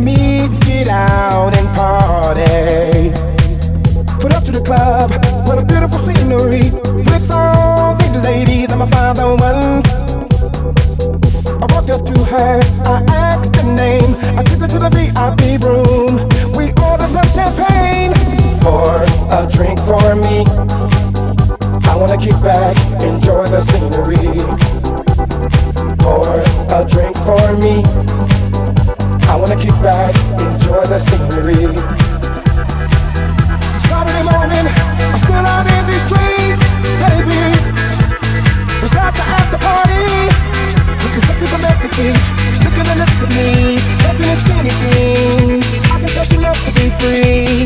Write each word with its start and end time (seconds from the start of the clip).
me 0.00 0.48
to 0.48 0.58
get 0.66 0.88
out 0.88 1.56
and 1.56 1.68
party. 1.76 3.10
Put 4.18 4.32
up 4.32 4.44
to 4.44 4.52
the 4.52 4.62
club, 4.64 5.10
what 5.46 5.58
a 5.58 5.64
beautiful 5.64 5.98
scenery. 5.98 6.70
With 6.94 7.30
all 7.30 7.94
these 7.96 8.16
ladies, 8.24 8.72
I'ma 8.72 8.86
find 8.86 9.16
the 9.18 9.28
ones. 9.36 9.84
I 11.60 11.66
walked 11.72 11.90
up 11.90 12.04
to 12.06 12.16
her, 12.32 12.60
I 12.86 13.04
asked 13.08 13.56
her 13.56 13.68
name. 13.74 14.14
I 14.38 14.42
took 14.42 14.60
her 14.60 14.68
to 14.68 14.78
the 14.78 14.90
VIP 14.90 15.60
room. 15.62 16.16
We 16.56 16.72
ordered 16.80 17.12
some 17.12 17.28
champagne. 17.28 18.12
Pour 18.60 19.04
a 19.36 19.46
drink 19.52 19.78
for 19.80 20.16
me. 20.16 20.44
I 21.88 21.96
wanna 21.96 22.16
kick 22.16 22.38
back, 22.42 22.76
enjoy 23.02 23.44
the 23.48 23.60
scenery. 23.60 24.40
Pour 25.98 26.40
a 26.72 26.84
drink 26.88 27.16
for 27.26 27.56
me. 27.60 28.19
Back, 29.82 30.14
enjoy 30.36 30.84
the 30.92 30.98
scenery. 31.00 31.56
Saturday 33.88 34.22
morning, 34.28 34.68
I'm 34.68 35.16
still 35.24 35.40
out 35.40 35.64
in 35.64 35.82
these 35.88 36.04
streets, 36.04 36.60
baby. 37.00 37.40
At 39.00 39.14
the 39.16 39.24
after 39.24 39.56
party, 39.56 40.04
looking 41.00 41.24
sexy 41.24 41.46
from 41.48 41.64
feet, 41.96 42.12
looking 42.60 42.84
to 42.84 42.94
lips 43.00 43.24
at 43.24 43.30
me, 43.32 43.80
dancing 43.96 44.28
in 44.28 44.36
skinny 44.44 44.72
jeans. 44.76 45.64
I 45.88 45.96
can 45.96 46.08
tell 46.12 46.28
she 46.28 46.36
loves 46.36 46.60
to 46.60 46.72
be 46.76 46.92
free. 47.00 47.64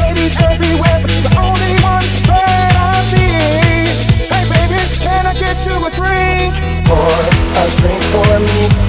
Ladies 0.00 0.32
everywhere, 0.40 0.96
but 0.96 1.12
you're 1.12 1.28
the 1.28 1.34
only 1.36 1.76
one 1.84 2.08
that 2.24 2.72
I 2.72 2.96
see. 3.12 4.00
Hey 4.32 4.48
baby, 4.48 4.80
can 5.04 5.28
I 5.28 5.34
get 5.36 5.60
you 5.68 5.76
a 5.76 5.90
drink? 5.92 6.56
Pour 6.88 7.04
a 7.04 7.68
drink 7.76 8.00
for 8.08 8.40
me. 8.48 8.81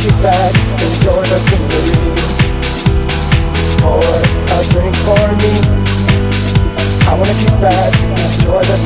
Kick 0.00 0.12
back, 0.22 0.52
enjoy 0.84 1.22
the 1.24 1.38
scenery. 1.46 1.92
Pour 3.80 3.96
a 3.96 4.64
drink 4.70 4.96
for 5.04 5.26
me. 5.40 5.52
I 7.06 7.14
wanna 7.16 7.60
back, 7.60 7.92
enjoy 8.24 8.62
the. 8.62 8.76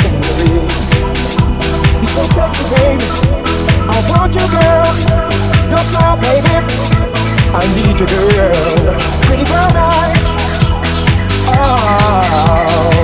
You're 2.01 2.13
so 2.15 2.23
sexy, 2.35 2.65
baby. 2.71 3.09
I 3.89 3.99
want 4.11 4.35
you, 4.35 4.47
girl. 4.55 4.91
Don't 5.71 5.87
smile, 5.91 6.17
baby. 6.17 6.55
I 7.53 7.63
need 7.75 7.99
you, 7.99 8.07
girl. 8.07 9.01
Pretty 9.27 9.45
brown 9.45 9.75
eyes. 9.77 10.25
Oh. 11.57 13.00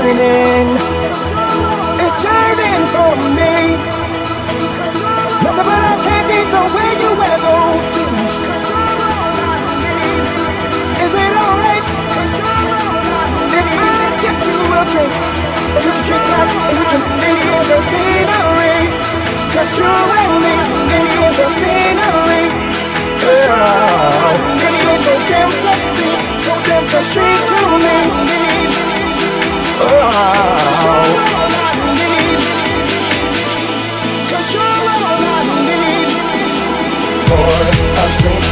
Shining? 0.00 0.68
It's 2.00 2.16
shining 2.22 2.84
for 2.94 3.12
me. 3.36 3.76
Nothing 5.44 5.66
but 5.68 5.82
a 5.92 5.96
candy 6.06 6.40
the 6.56 6.62
way 6.74 6.90
you 7.02 7.10
wear 7.20 7.36
those 7.44 7.84
shoes. 7.92 8.32
Is 11.04 11.12
it 11.24 11.32
alright 11.44 11.84
if 13.58 13.68
I 13.76 14.08
get 14.24 14.36
you 14.48 14.56
a 14.78 14.82
drink? 14.92 15.12
And 15.66 15.72
we 15.76 15.80
can 15.84 16.02
kick 16.08 16.22
back 16.32 16.48
and 16.56 16.62
we 16.72 16.80
can 16.92 17.02
enjoy 17.28 17.62
the 17.70 17.78
scenery. 17.90 18.80
Cause 19.54 19.70
you 19.80 19.90
and 20.24 20.34
me 20.44 20.59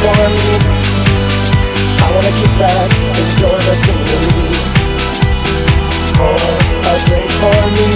I 0.01 0.07
wanna 2.15 2.31
kick 2.39 2.53
back, 2.55 2.87
enjoy 3.19 3.59
for 7.39 7.59
me. 7.67 7.87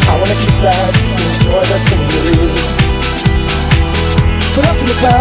I 0.00 0.14
wanna 0.20 0.40
enjoy. 0.40 1.68
Put 4.54 4.64
up 4.64 4.76
to 4.78 4.84
the 4.88 5.16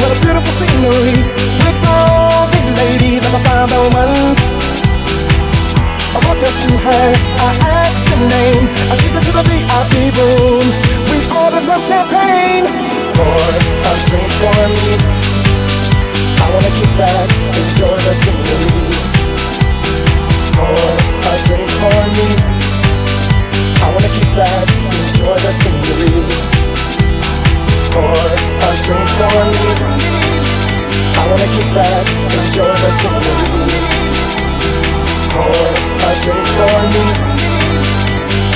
what 0.00 0.12
a 0.12 0.20
beautiful 0.20 0.52
scenery. 0.52 1.16
With 1.64 1.80
all 1.88 2.44
these 2.52 2.68
ladies, 2.76 3.24
that. 3.32 4.36
I 6.12 6.18
walked 6.28 6.44
up 6.44 6.52
to 6.60 6.76
her, 6.84 7.06
I 7.40 7.56
asked 7.80 8.04
her 8.04 8.20
name. 8.20 8.68
I 8.92 9.00
took 9.00 9.16
her 9.16 9.22
to 9.24 9.32
the 9.32 9.44
VIP 9.48 10.12
room. 10.20 10.60
We 11.08 11.24
ordered 11.32 11.64
champagne. 11.88 12.23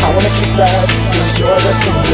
I 0.00 0.14
wanna 0.14 0.30
kick 0.38 0.56
back, 0.56 0.88
enjoy 1.28 1.54
the 1.54 1.72
scenery. 1.72 2.07